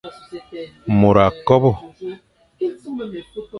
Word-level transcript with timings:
Môr 0.99 1.17
a 1.25 1.27
kobe. 1.47 1.71